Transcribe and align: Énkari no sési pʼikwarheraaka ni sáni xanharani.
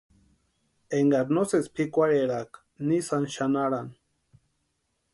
Énkari 0.97 1.31
no 1.35 1.43
sési 1.49 1.69
pʼikwarheraaka 1.73 2.57
ni 2.87 2.97
sáni 3.07 3.29
xanharani. 3.35 3.95